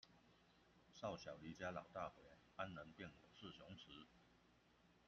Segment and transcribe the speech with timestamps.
[0.99, 2.23] 少小離家老大回，
[2.55, 4.07] 安能辨我是雄雌